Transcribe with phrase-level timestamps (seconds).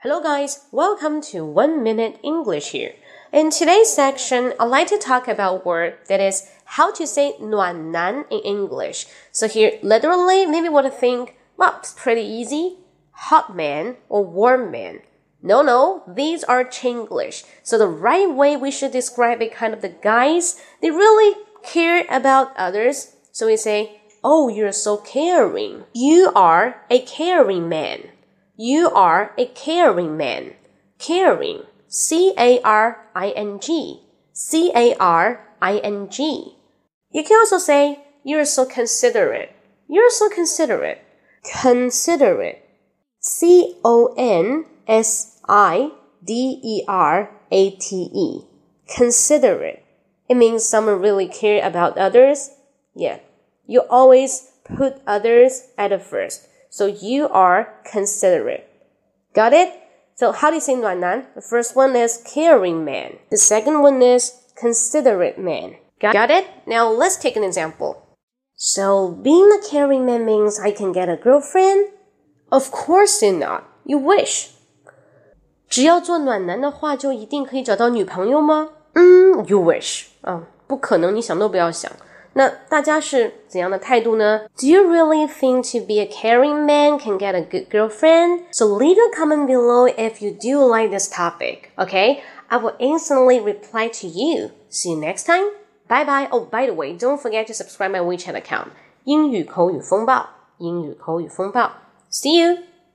[0.00, 0.66] Hello, guys.
[0.72, 2.92] Welcome to One Minute English here.
[3.32, 8.26] In today's section, I'd like to talk about word that is how to say 暖男
[8.30, 9.06] in English.
[9.32, 12.76] So here, literally, maybe want to think, well, it's pretty easy.
[13.12, 15.00] Hot man or warm man.
[15.42, 17.44] No, no, these are Chinglish.
[17.62, 22.04] So the right way we should describe it kind of the guys, they really care
[22.10, 23.16] about others.
[23.32, 25.84] So we say, oh, you're so caring.
[25.94, 28.10] You are a caring man.
[28.56, 30.54] You are a caring man.
[30.98, 31.62] Caring.
[31.88, 34.00] C A R I N G.
[34.32, 36.56] C A R I N G.
[37.10, 39.54] You can also say, You're so considerate.
[39.88, 41.02] You're so considerate.
[41.60, 42.62] Considerate.
[43.20, 45.90] C O N S I
[46.24, 48.40] D E R A T E.
[48.88, 49.84] Considerate.
[50.28, 52.50] It means someone really care about others.
[52.94, 53.20] Yeah.
[53.66, 56.48] You always put others at the first.
[56.75, 58.65] So you are considerate.
[59.33, 59.69] Got it?
[60.15, 61.25] So how do you say 暖男?
[61.33, 63.19] The first one is caring man.
[63.29, 65.75] The second one is considerate man.
[65.99, 66.45] Got it?
[66.65, 67.97] Now let's take an example.
[68.55, 71.87] So being a caring man means I can get a girlfriend?
[72.49, 73.63] Of course not.
[73.85, 74.49] You wish.
[75.67, 78.69] 只要做暖男的话，就一定可以找到女朋友吗？
[78.93, 81.91] 嗯，You wish 啊，不可能，你想都不要想。
[82.35, 84.47] 那大家是怎样的态度呢？
[84.57, 88.43] Do you really think to be a caring man can get a good girlfriend?
[88.51, 91.71] So leave a comment below if you do like this topic.
[91.75, 94.51] Okay, I will instantly reply to you.
[94.69, 95.49] See you next time.
[95.89, 96.29] Bye bye.
[96.31, 98.67] Oh, by the way, don't forget to subscribe my WeChat account.
[99.03, 101.71] 英语口语风暴，英语口语风暴。
[102.09, 102.59] See you.